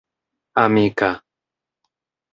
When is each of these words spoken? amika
amika 0.65 1.11